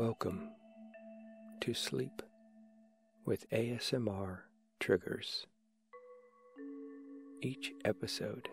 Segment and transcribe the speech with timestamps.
[0.00, 0.48] Welcome
[1.60, 2.22] to Sleep
[3.26, 4.38] with ASMR
[4.80, 5.46] Triggers.
[7.42, 8.48] Each episode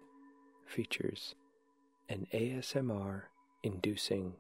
[0.66, 1.36] features
[2.10, 3.22] an ASMR
[3.64, 4.34] inducing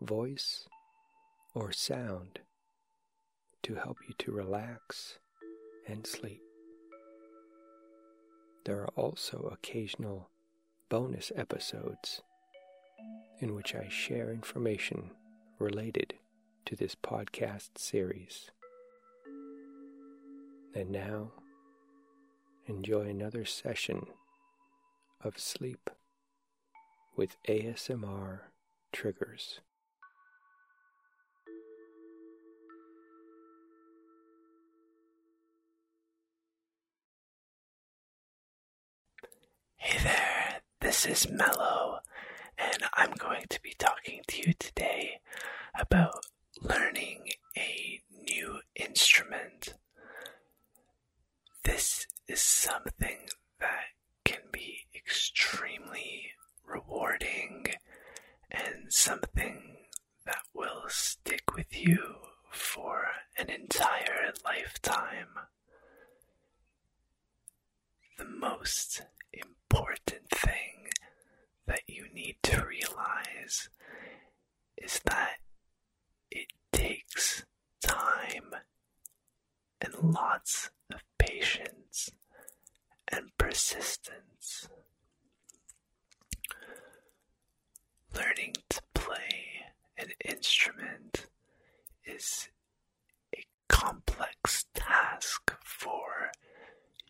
[0.00, 0.66] voice
[1.54, 2.38] or sound
[3.62, 5.18] to help you to relax
[5.86, 6.40] and sleep.
[8.64, 10.30] There are also occasional
[10.88, 12.22] bonus episodes
[13.38, 15.10] in which I share information
[15.58, 16.14] related
[16.66, 18.50] to this podcast series.
[20.74, 21.32] And now,
[22.66, 24.06] enjoy another session
[25.22, 25.90] of sleep
[27.16, 28.40] with ASMR
[28.92, 29.60] triggers.
[39.76, 41.98] Hey there, this is Mellow,
[42.56, 45.20] and I'm going to be talking to you today
[45.78, 46.24] about
[46.64, 49.74] learning a new instrument.
[51.62, 53.28] This is something
[53.60, 53.84] that
[54.24, 56.30] can be extremely
[56.66, 57.66] rewarding
[58.50, 59.76] and something
[60.26, 62.16] that will stick with you
[62.50, 63.06] for
[63.38, 65.28] an entire lifetime.
[68.16, 70.88] The most important thing
[71.66, 73.68] that you need to realize
[74.76, 75.36] is that
[76.30, 77.44] it takes
[77.82, 78.54] time
[79.80, 82.10] and lots of patience
[83.08, 84.68] and persistence.
[88.14, 89.64] Learning to play
[89.98, 91.26] an instrument
[92.04, 92.48] is
[93.34, 96.30] a complex task for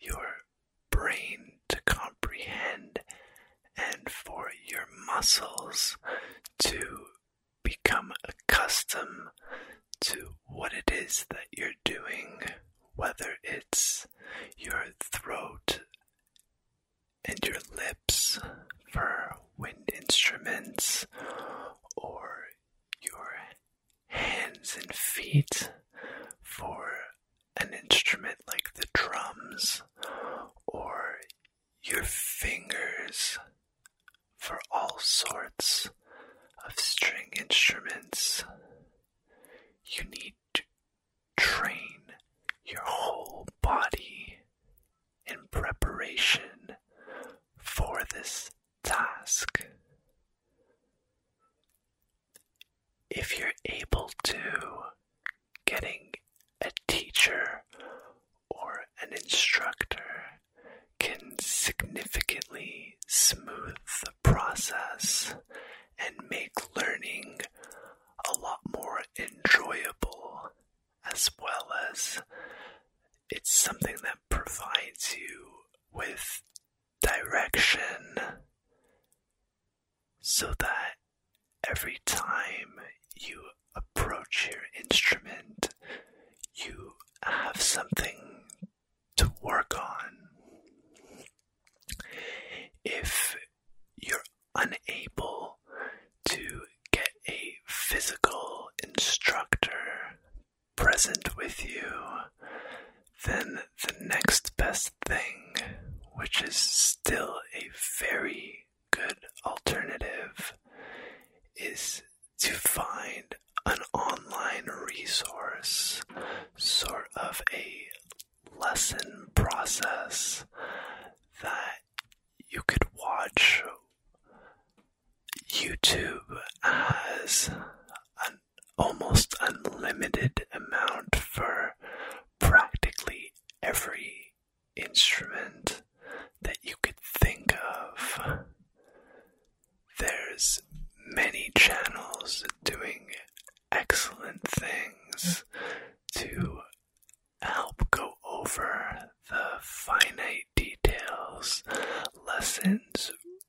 [0.00, 0.44] your
[0.90, 3.00] brain to comprehend
[3.76, 5.96] and for your muscles
[6.58, 7.06] to
[7.62, 9.28] become accustomed
[10.00, 12.38] to what it is that you're doing,
[12.94, 14.06] whether it's
[14.56, 15.80] your throat
[17.24, 18.38] and your lips
[18.92, 21.06] for wind instruments
[21.96, 22.44] or
[23.00, 23.32] your
[24.08, 25.70] hands and feet
[26.42, 26.90] for
[27.56, 29.82] an instrument like the drums
[30.66, 31.18] or
[31.82, 32.02] your
[34.36, 35.90] for all sorts
[36.66, 38.44] of string instruments.
[39.86, 40.23] You need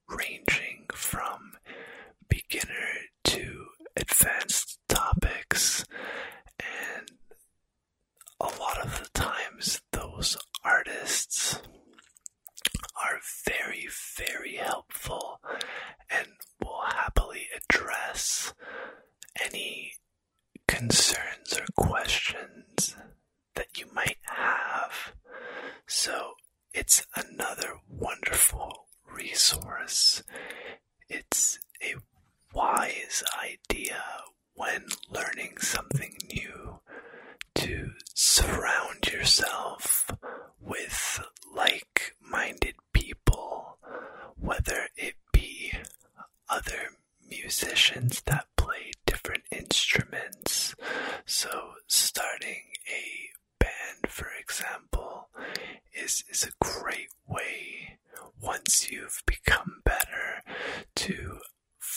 [0.08, 1.54] ranging from
[2.30, 2.90] beginner
[3.24, 3.66] to
[3.96, 5.85] advanced topics,
[29.86, 30.24] us.
[31.10, 31.94] It's a
[32.54, 34.02] wise idea
[34.56, 36.80] when learning something new
[37.56, 39.55] to surround yourself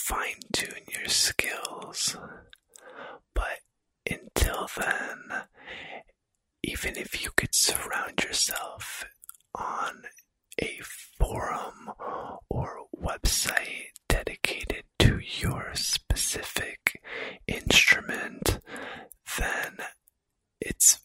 [0.09, 2.17] fine tune your skills.
[3.35, 3.59] But
[4.09, 5.43] until then,
[6.63, 9.05] even if you could surround yourself
[9.53, 10.01] on
[10.59, 10.79] a
[11.19, 11.91] forum
[12.49, 16.99] or website dedicated to your specific
[17.47, 18.59] instrument,
[19.37, 19.77] then
[20.59, 21.01] it's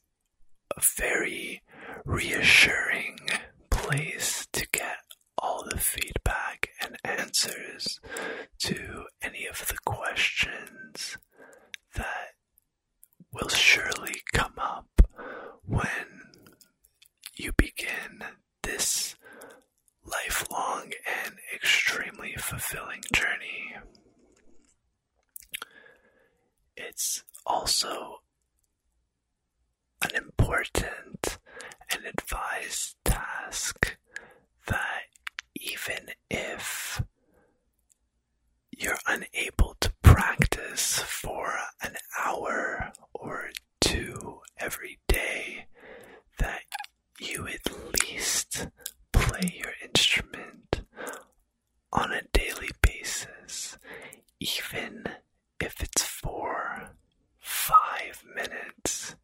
[0.75, 1.63] a very
[2.07, 3.19] reassuring
[3.71, 4.97] place to get
[5.37, 8.01] all the feedback and answers
[8.59, 11.19] to any of the questions
[11.95, 12.35] that
[13.33, 14.87] will surely come up
[15.67, 16.23] when
[17.37, 18.23] you begin
[18.63, 19.17] this
[20.05, 20.93] lifelong
[21.25, 23.75] and extremely fulfilling journey.
[26.77, 28.21] It's also
[30.03, 31.39] an important
[31.93, 33.97] and advised task
[34.67, 35.03] that
[35.55, 37.03] even if
[38.77, 41.95] you're unable to practice for an
[42.25, 45.67] hour or two every day,
[46.39, 46.63] that
[47.21, 48.67] you at least
[49.13, 50.83] play your instrument
[51.93, 53.79] on a daily basis,
[54.41, 55.05] even
[55.61, 56.91] if it's for
[57.39, 59.15] five minutes.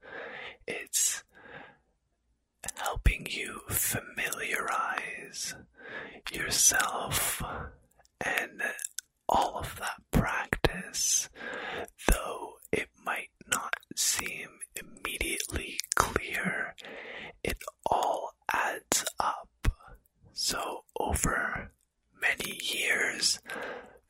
[0.66, 1.24] It's
[2.76, 5.54] helping you familiarize
[6.32, 7.42] yourself
[8.24, 8.62] and
[9.40, 11.28] all of that practice,
[12.08, 16.74] though it might not seem immediately clear,
[17.42, 19.48] it all adds up.
[20.32, 21.70] So, over
[22.20, 23.40] many years,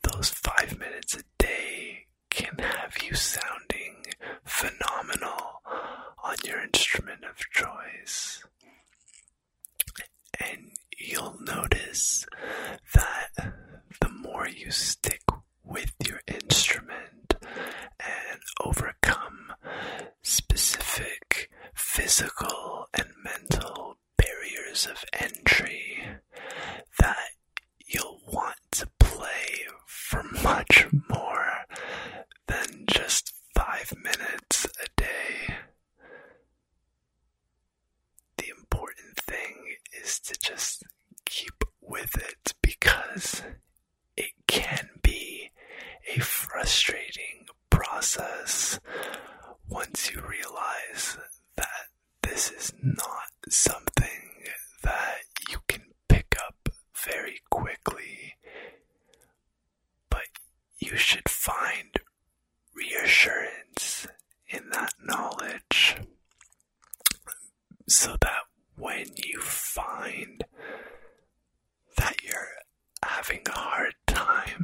[0.03, 4.05] those five minutes a day can have you sounding
[4.45, 5.63] phenomenal
[6.23, 8.43] on your instrument of choice.
[10.41, 12.27] And you'll notice
[12.95, 13.53] that
[14.01, 15.23] the more you stick
[15.65, 17.35] with your instrument
[18.01, 19.53] and overcome
[20.23, 26.03] specific physical and mental barriers of entry,
[26.99, 27.31] that
[27.87, 31.67] you'll want to play for much more
[32.47, 35.55] than just five minutes a day.
[38.39, 40.85] The important thing is to just
[41.25, 43.43] keep with it because
[44.17, 45.51] it can be
[46.17, 46.21] a
[46.61, 48.79] frustrating process
[49.71, 51.17] once you realize
[51.57, 51.89] that
[52.23, 54.45] this is not something
[54.83, 55.81] that you can
[56.11, 56.69] pick up
[57.07, 58.35] very quickly,
[60.11, 60.27] but
[60.79, 61.97] you should find
[62.75, 64.07] reassurance
[64.51, 65.97] in that knowledge
[67.89, 68.43] so that
[68.77, 70.45] when you find
[71.97, 72.49] that you're
[73.03, 74.60] having a hard times,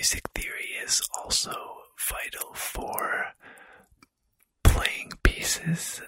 [0.00, 1.52] basic theory is also
[2.08, 3.34] vital for
[4.64, 6.00] playing pieces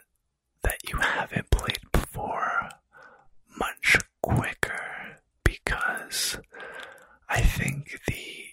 [0.63, 2.71] that you haven't played before
[3.59, 6.39] much quicker because
[7.29, 8.45] I think the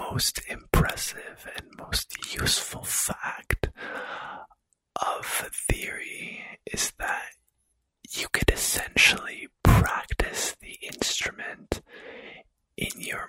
[0.00, 3.68] most impressive and most useful fact
[5.00, 5.24] of
[5.70, 7.36] theory is that
[8.10, 11.82] you could essentially practice the instrument
[12.76, 13.28] in your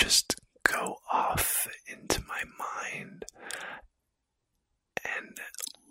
[0.00, 3.24] just go off into my mind
[5.04, 5.36] and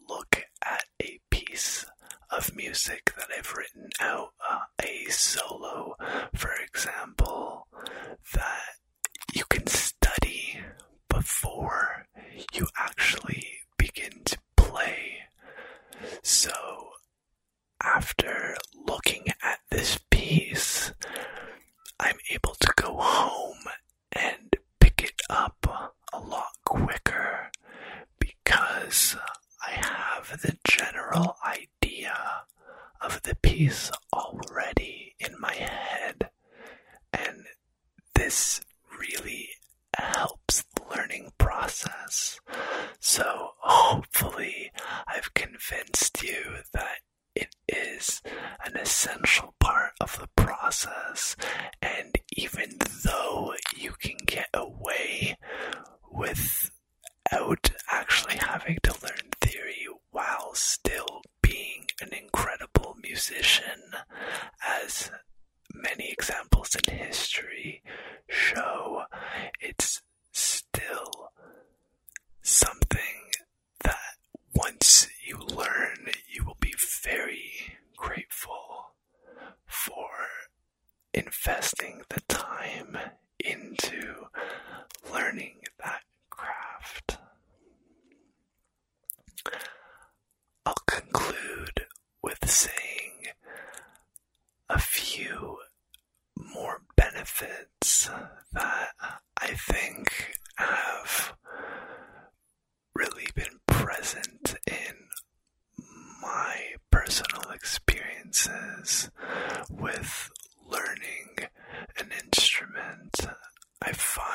[0.07, 1.85] look at a piece
[2.31, 5.95] of music that I've written out, uh, a solo,
[6.33, 7.67] for example,
[8.33, 8.73] that
[9.35, 10.59] you can study
[11.07, 12.07] before
[12.53, 13.45] you actually
[13.77, 15.19] begin to play.
[16.23, 16.51] So,
[17.83, 18.38] after
[33.59, 33.98] preguiça.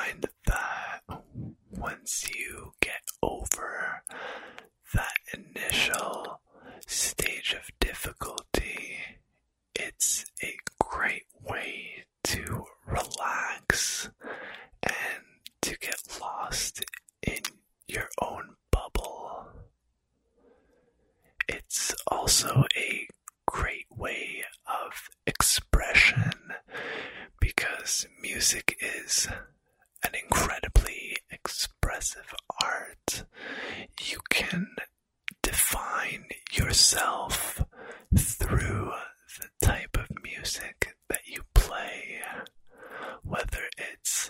[0.05, 1.01] find that
[1.71, 4.03] once you get over
[4.93, 6.34] that initial
[36.75, 37.63] yourself
[38.17, 38.91] through
[39.39, 42.19] the type of music that you play,
[43.23, 44.29] whether it's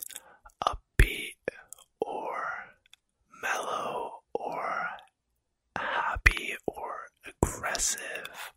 [0.63, 1.37] upbeat
[1.99, 2.43] or
[3.41, 4.85] mellow or
[5.75, 8.51] happy or aggressive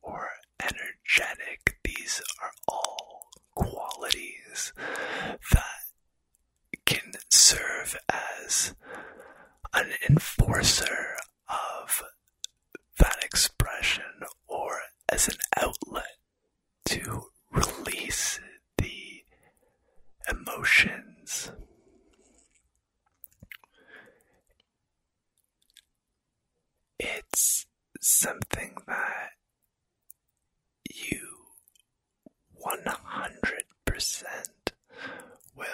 [0.00, 0.30] or
[0.62, 1.76] energetic.
[1.84, 4.72] These are all qualities
[5.52, 5.82] that
[6.86, 8.74] can serve as
[9.74, 11.15] an enforcer
[15.16, 16.18] as an outlet
[16.84, 18.38] to release
[18.76, 19.22] the
[20.30, 21.50] emotions.
[26.98, 27.64] It's
[27.98, 29.30] something that
[30.92, 31.46] you
[32.62, 32.90] 100%
[35.54, 35.66] will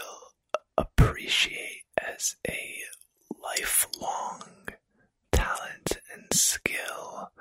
[0.79, 2.77] appreciate as a
[3.43, 4.69] lifelong
[5.33, 7.33] talent and skill,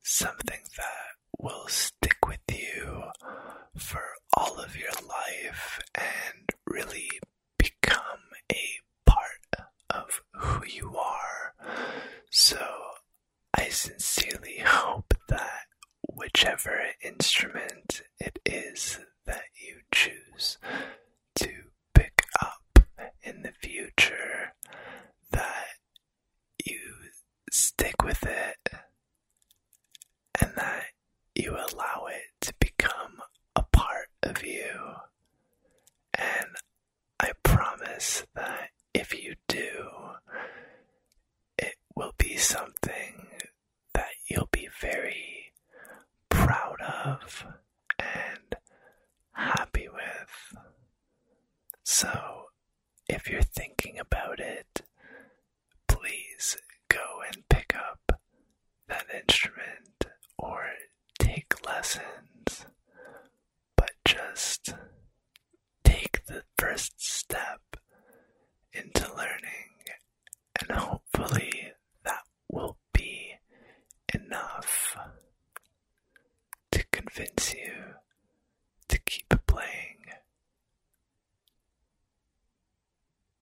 [0.00, 3.02] something that will stick with you
[3.76, 4.02] for
[4.36, 5.11] all of your life.